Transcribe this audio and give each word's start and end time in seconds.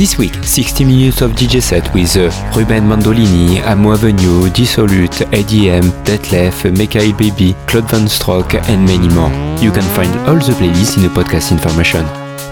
This 0.00 0.16
week, 0.16 0.32
60 0.42 0.86
minutes 0.86 1.20
of 1.20 1.32
DJ 1.32 1.60
set 1.60 1.92
with 1.92 2.16
uh, 2.16 2.30
Ruben 2.56 2.88
Mandolini, 2.88 3.60
Amo 3.66 3.92
Avenue, 3.92 4.48
Dissolute, 4.48 5.28
ADM, 5.28 5.82
Detlef, 6.04 6.64
Mikhail 6.74 7.14
Baby, 7.18 7.54
Claude 7.66 7.84
VonStroke 7.84 8.54
and 8.70 8.82
many 8.86 9.10
more. 9.10 9.28
You 9.60 9.70
can 9.70 9.84
find 9.94 10.10
all 10.26 10.36
the 10.36 10.54
playlists 10.56 10.96
in 10.96 11.02
the 11.02 11.10
podcast 11.10 11.52
information. 11.52 12.06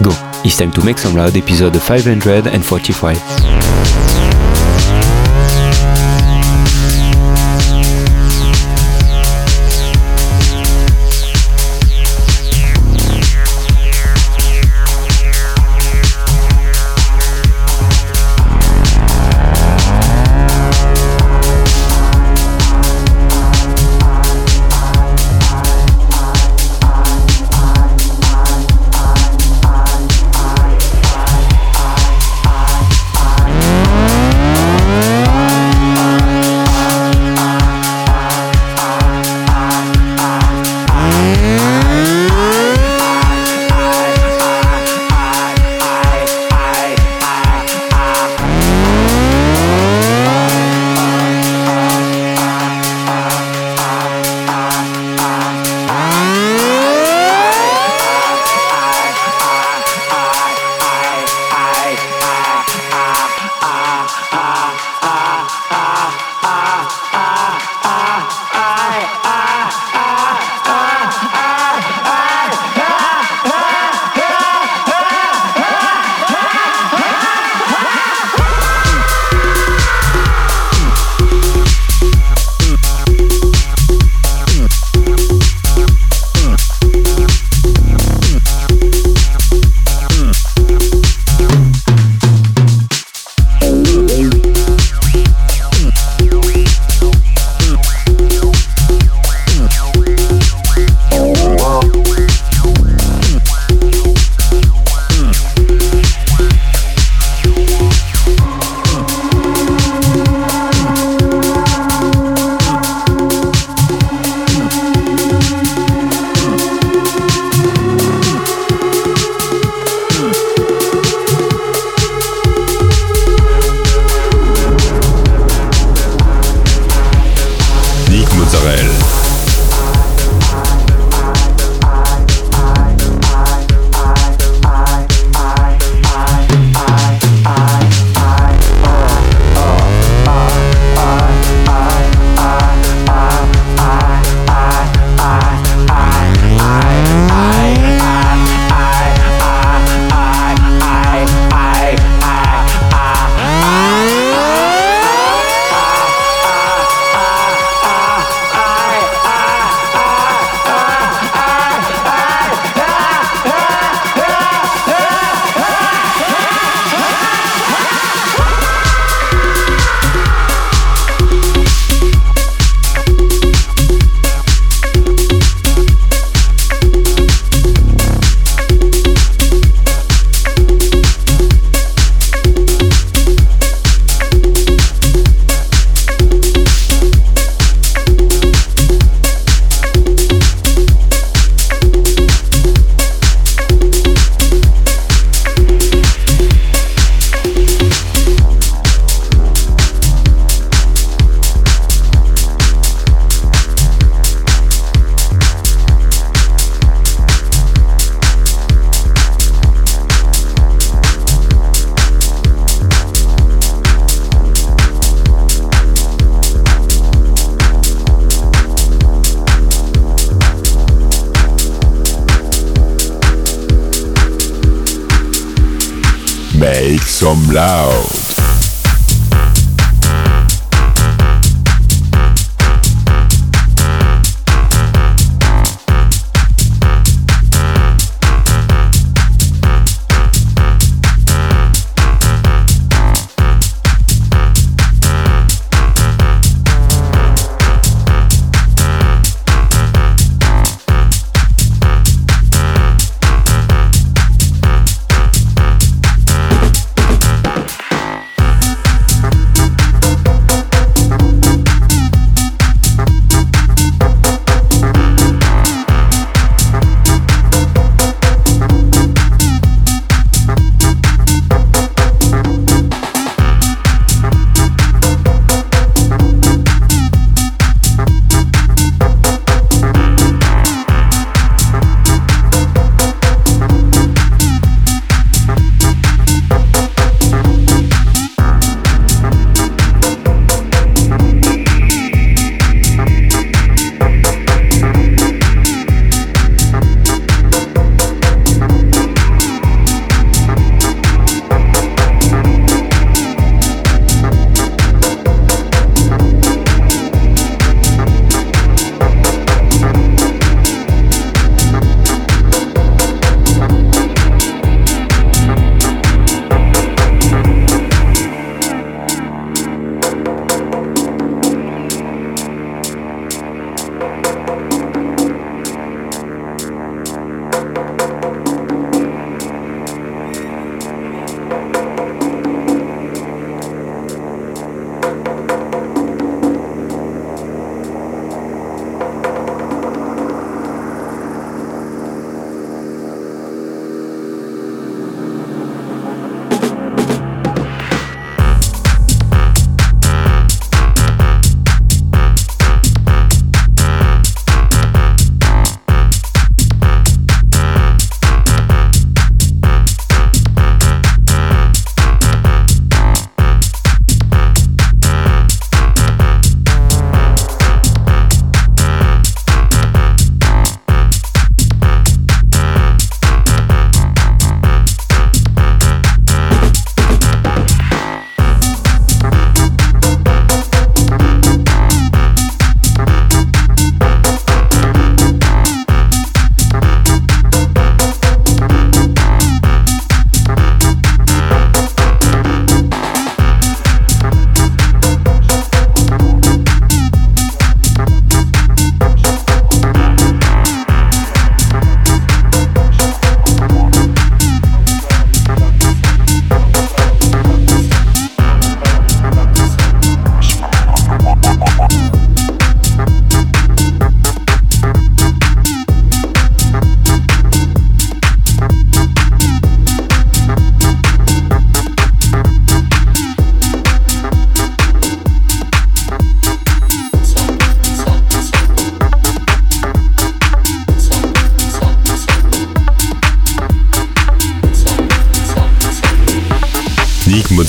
Go, 0.05 0.11
it's 0.45 0.59
time 0.59 0.73
to 0.73 0.85
Make 0.85 0.99
Some 0.99 1.15
Loud 1.15 1.39
episode 1.39 1.81
545. 1.81 3.88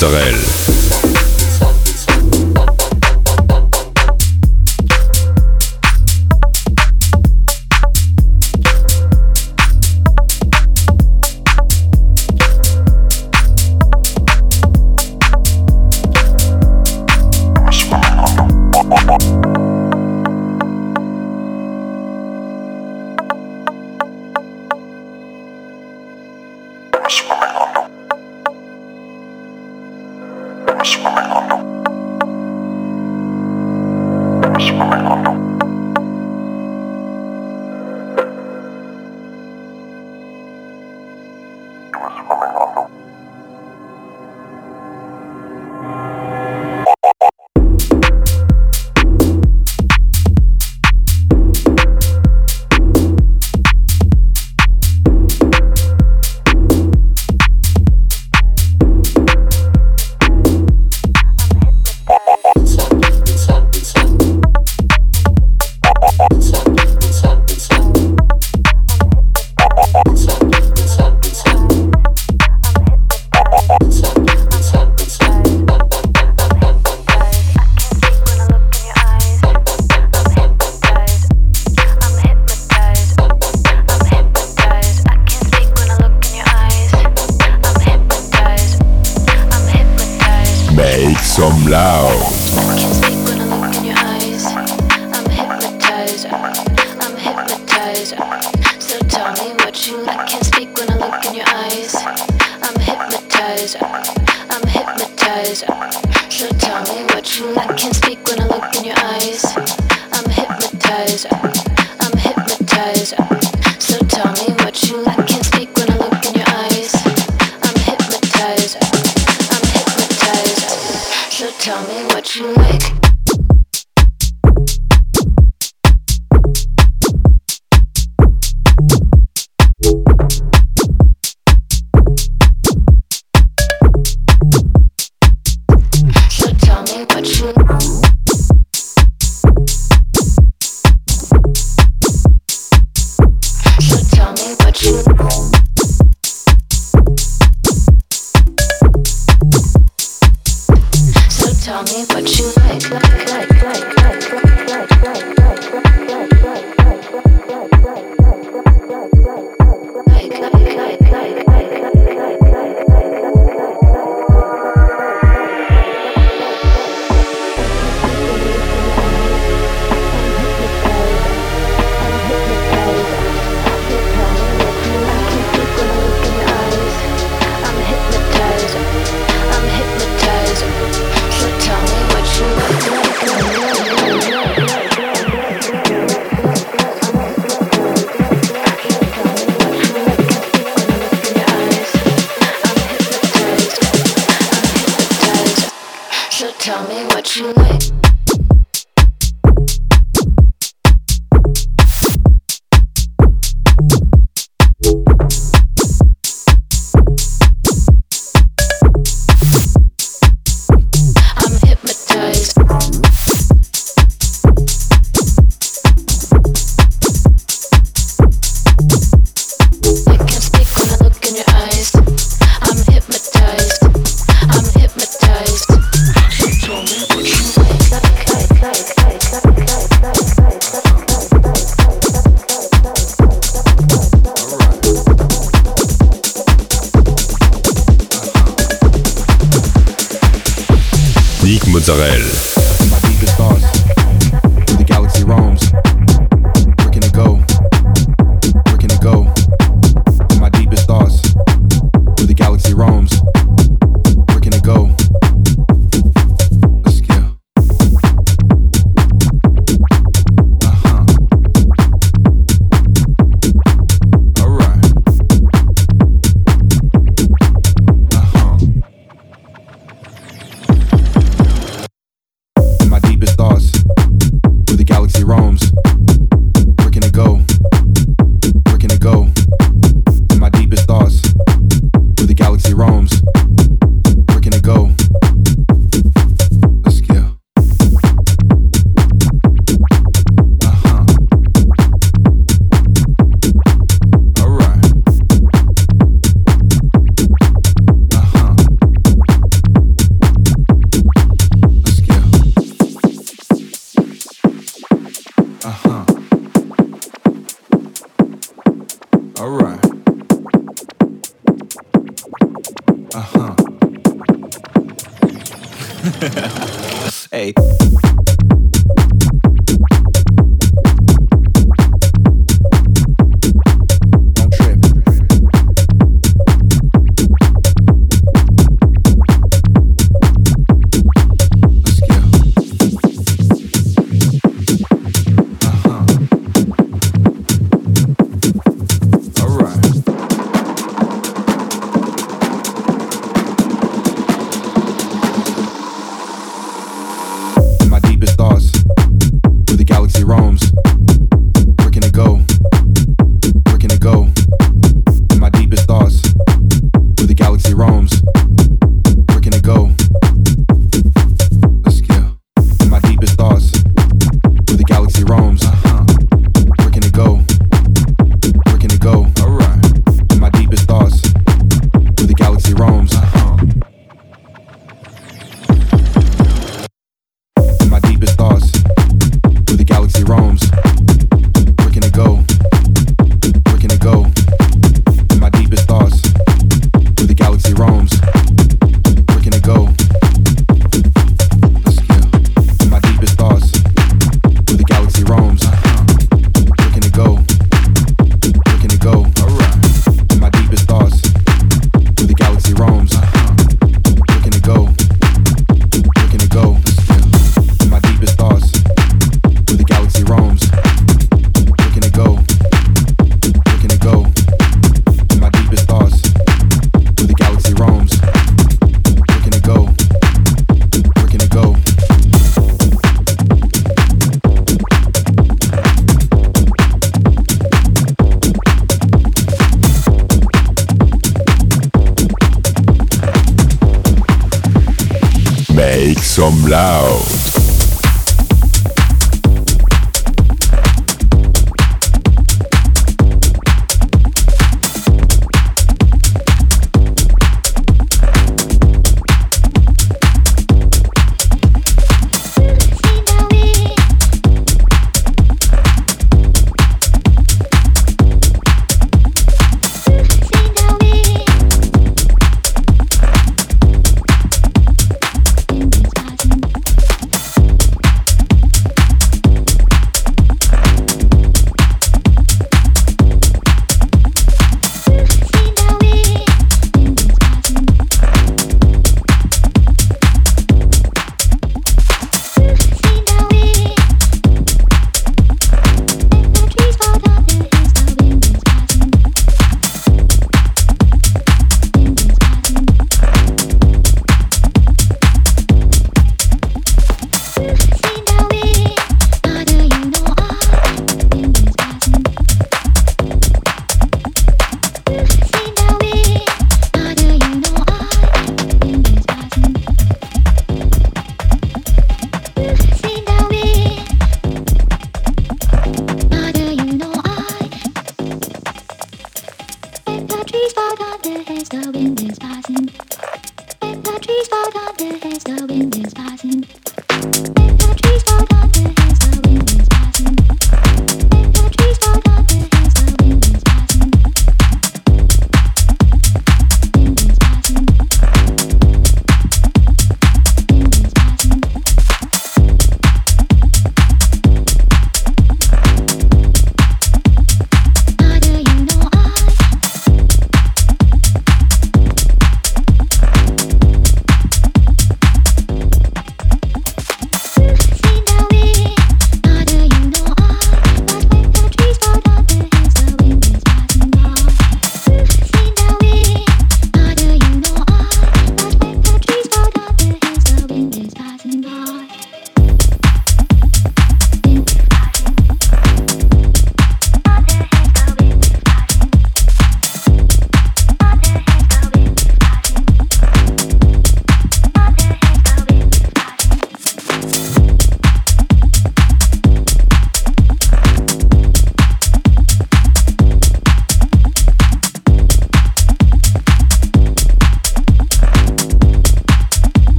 Mozzarella. 0.00 0.27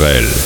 Nick 0.00 0.39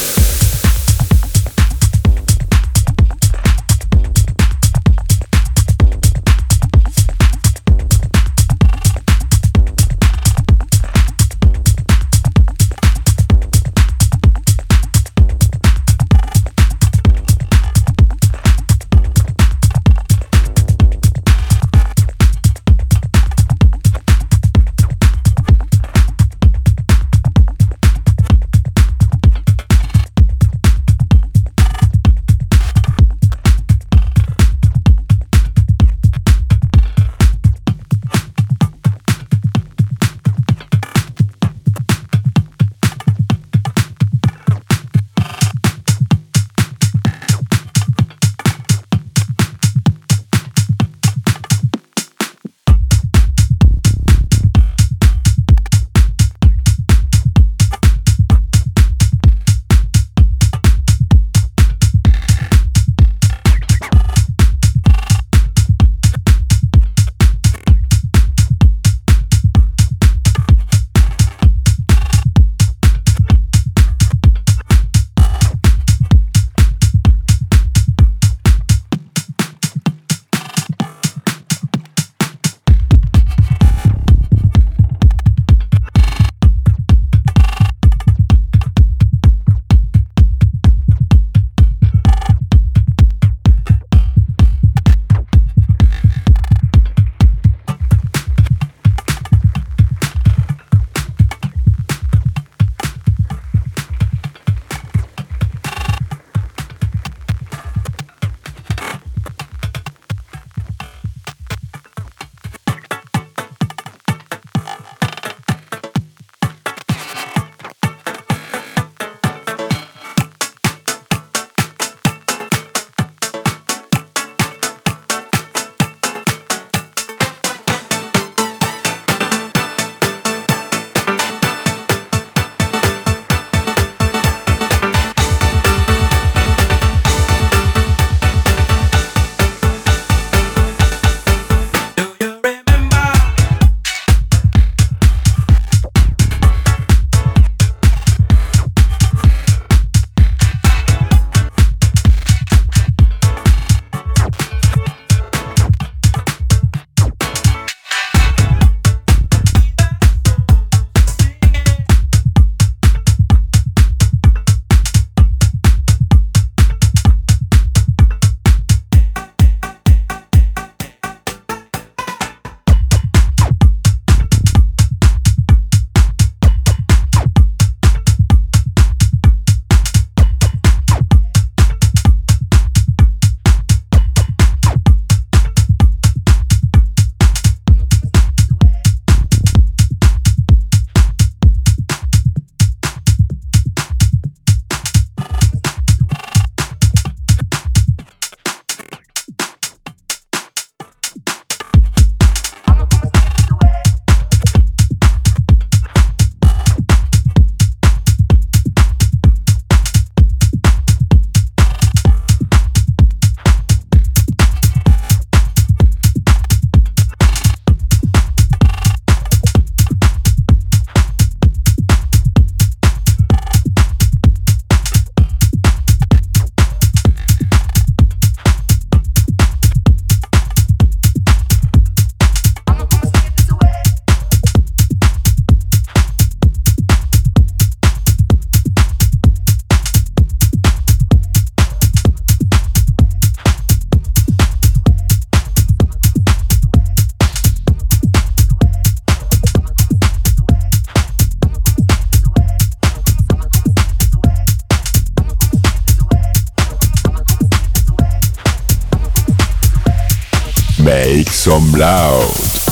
Some 261.55 261.71
loud. 261.71 262.64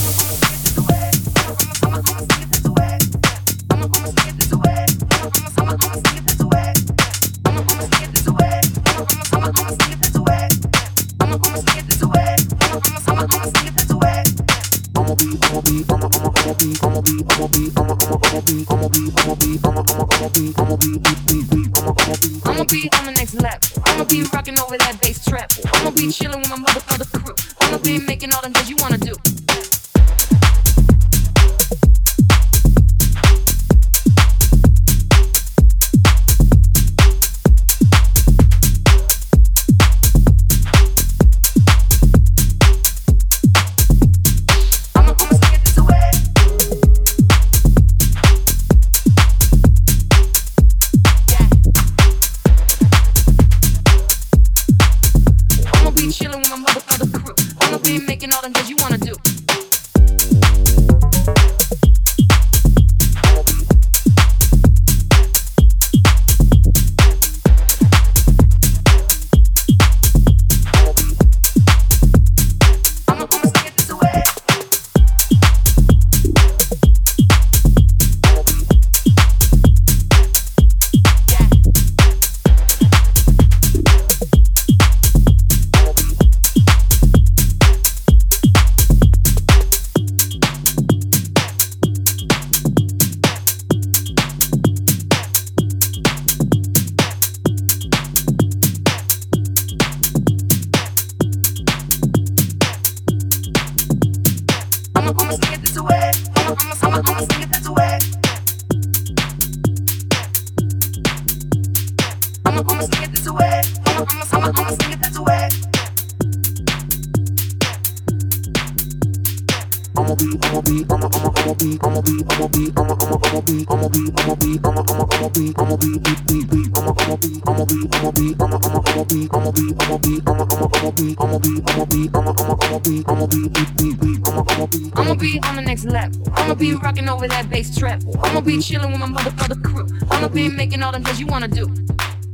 over 137.22 137.28
that 137.28 137.48
bass 137.48 137.76
trap. 137.76 138.02
I'ma 138.22 138.40
be 138.40 138.56
chillin' 138.56 138.90
with 138.90 139.00
my 139.00 139.06
motherfucker 139.06 139.62
crew. 139.62 139.86
I'ma 140.10 140.28
be 140.28 140.48
making 140.48 140.82
all 140.82 140.92
them 140.92 141.04
things 141.04 141.20
you 141.20 141.26
wanna 141.26 141.48
do 141.48 141.66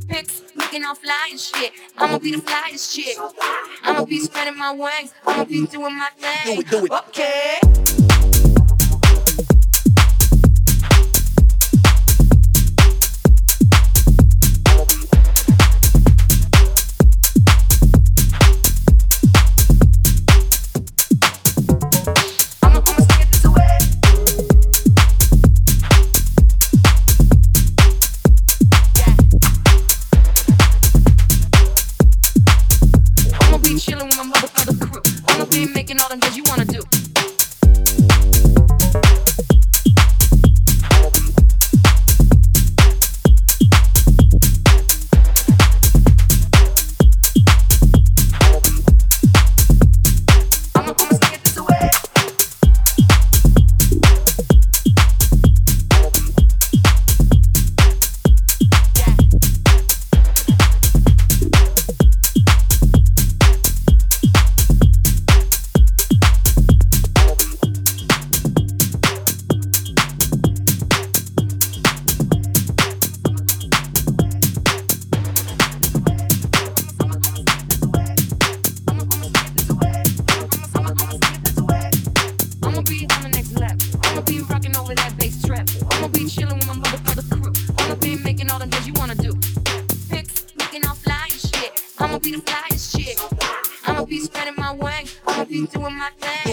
pics, 0.09 0.41
looking 0.55 0.83
all 0.83 0.95
fly 0.95 1.29
and 1.31 1.39
shit. 1.39 1.71
I'ma 1.97 2.17
be 2.17 2.31
the 2.31 2.41
flyest 2.41 2.95
chick. 2.95 3.17
I'ma 3.83 4.05
be 4.05 4.19
spreading 4.19 4.57
my 4.57 4.71
wings. 4.71 5.13
I'ma 5.25 5.45
be 5.45 5.65
doing 5.67 5.95
my 5.97 6.09
thing. 6.17 6.55
Do 6.55 6.61
it, 6.61 6.69
do 6.69 6.85
it. 6.85 6.91
Okay. 6.91 7.98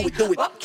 do 0.02 0.09
it, 0.09 0.14
do 0.16 0.32
it. 0.32 0.56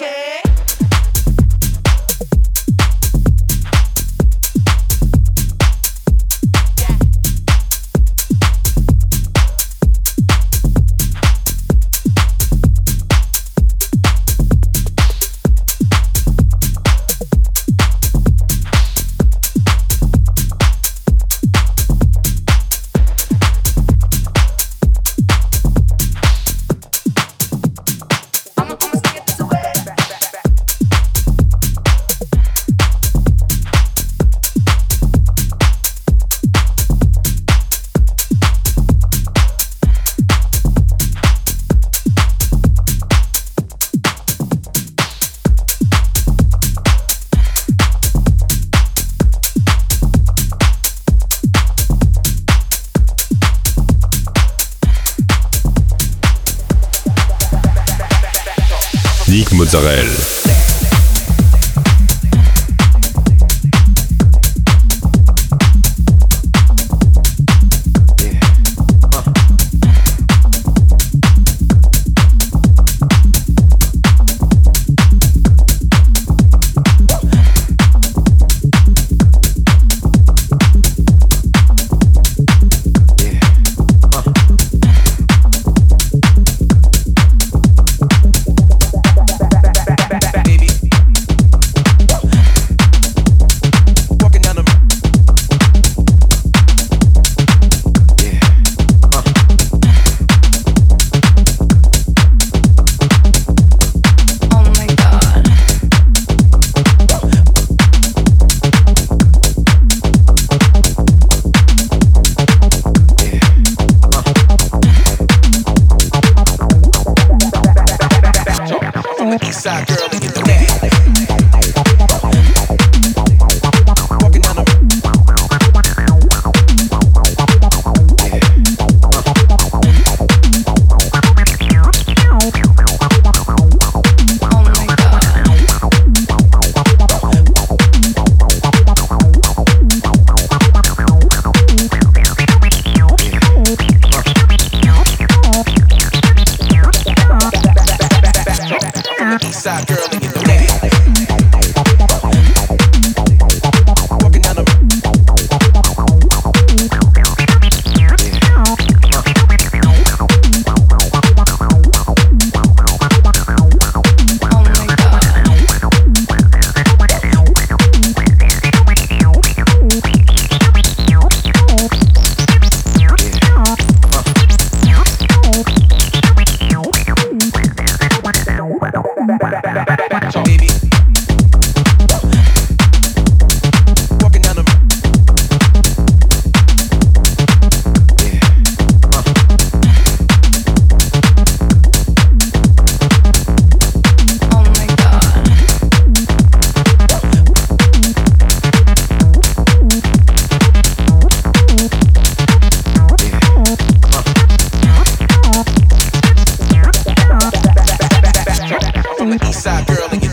Eastside 209.42 209.88
girl 209.88 210.08
and 210.12 210.24
you 210.24 210.31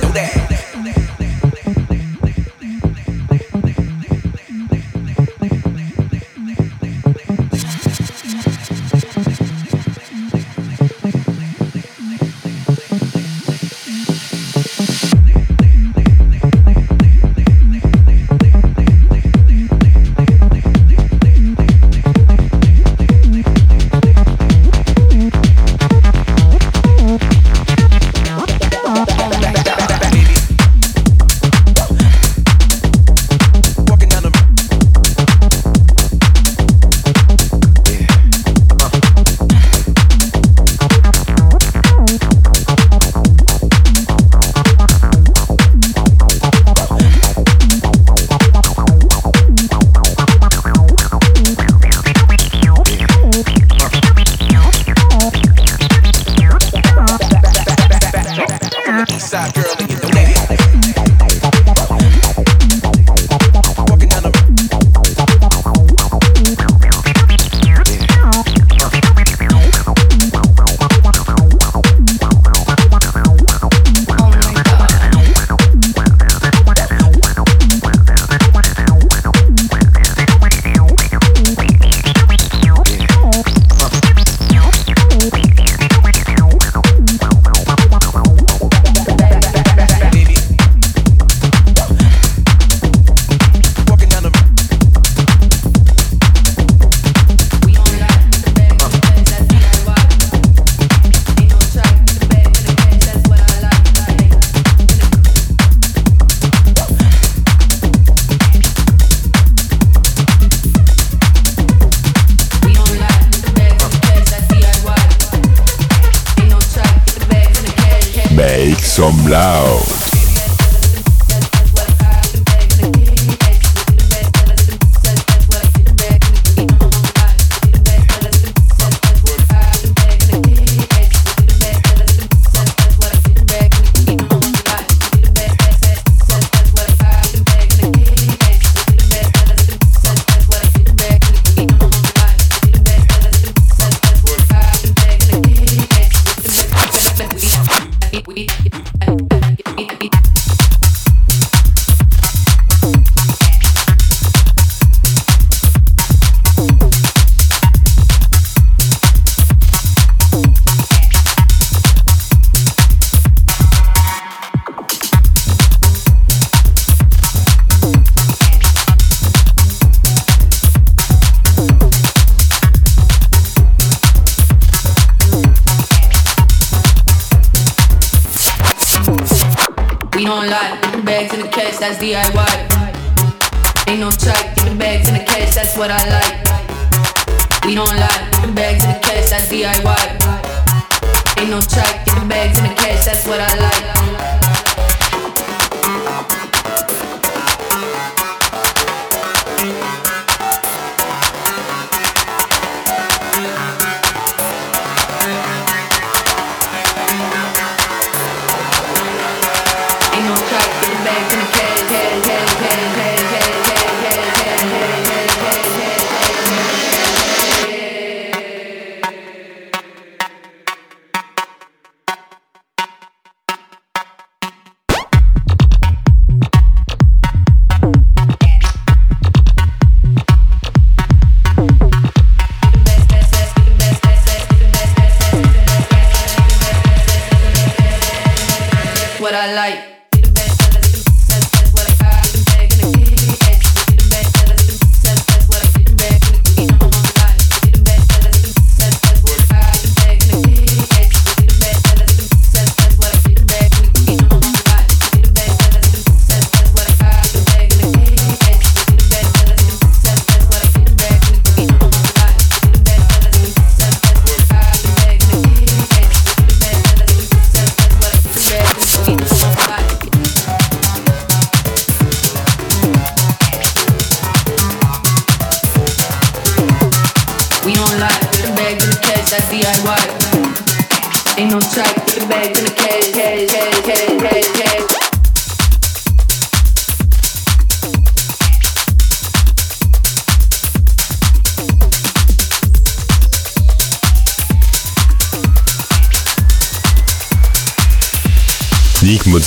some 118.98 119.30
loud. 119.30 119.97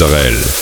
Mozzarella. 0.02 0.61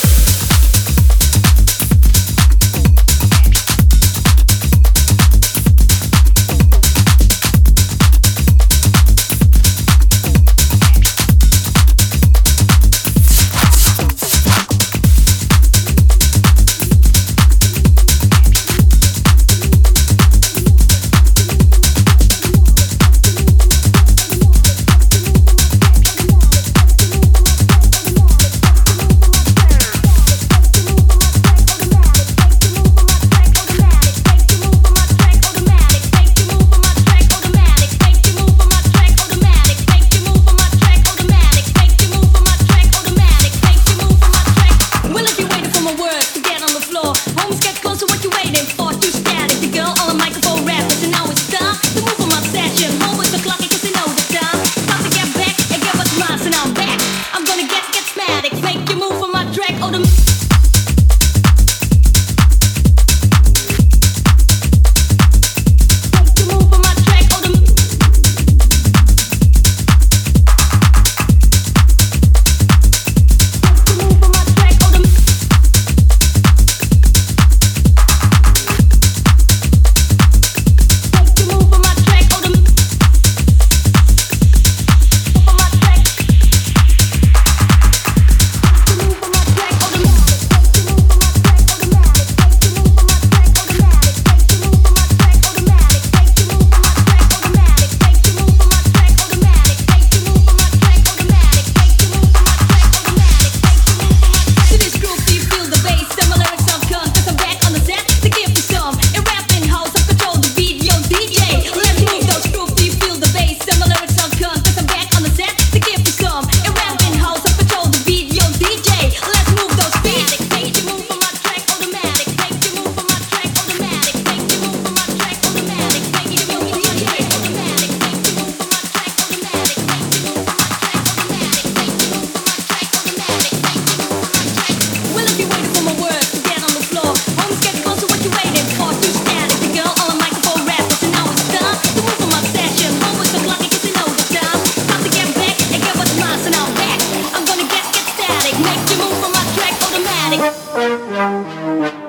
Thank 150.52 152.04
you. 152.04 152.09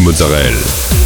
Mozzarella. 0.00 0.99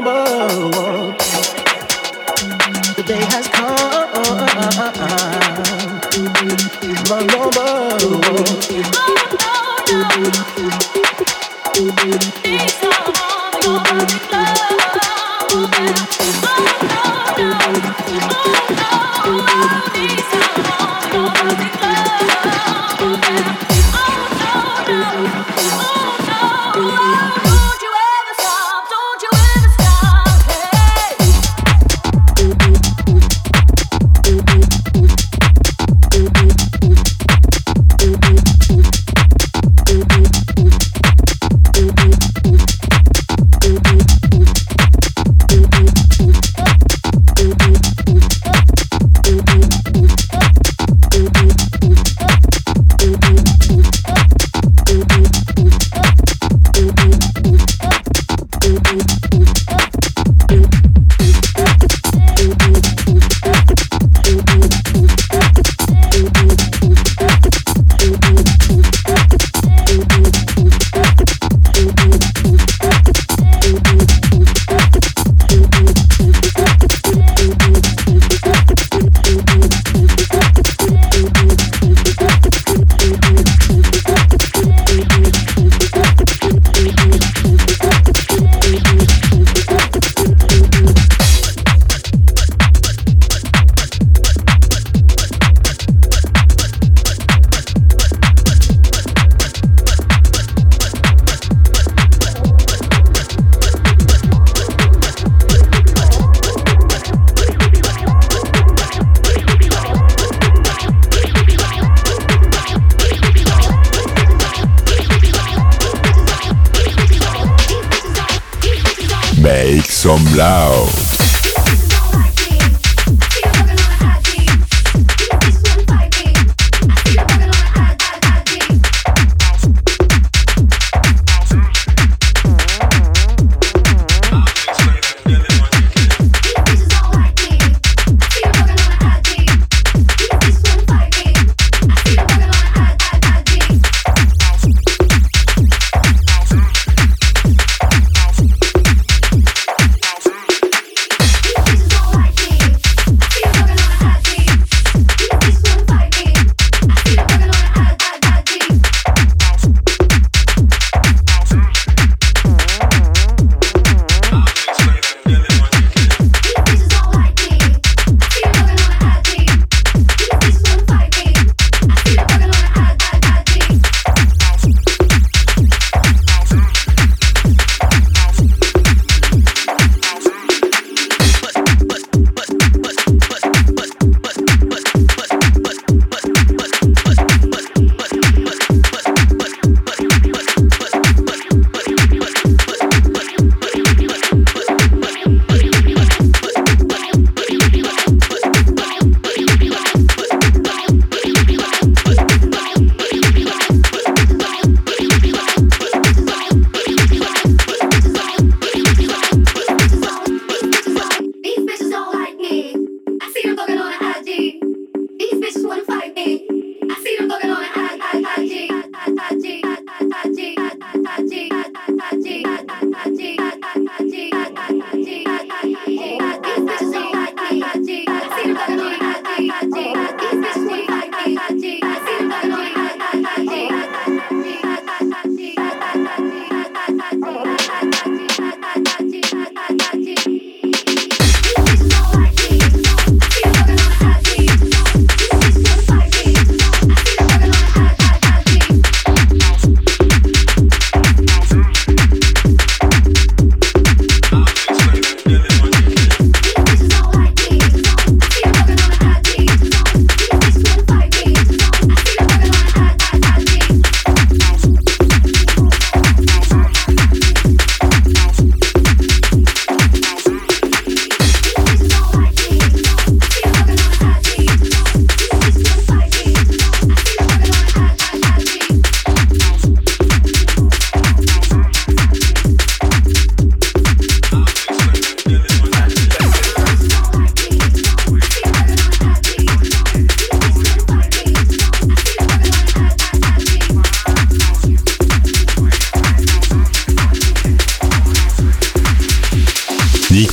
Number 0.00 0.78
one. 0.78 0.87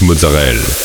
Mozzarella. 0.06 0.85